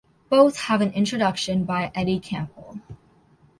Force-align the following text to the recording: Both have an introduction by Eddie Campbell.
Both 0.29 0.61
have 0.61 0.81
an 0.81 0.93
introduction 0.93 1.63
by 1.63 1.91
Eddie 1.93 2.19
Campbell. 2.19 2.81